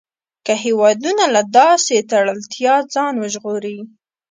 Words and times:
که 0.45 0.53
هېوادونه 0.63 1.23
له 1.35 1.41
داسې 1.57 1.95
تړلتیا 2.11 2.75
ځان 2.93 3.13
وژغوري. 3.23 3.79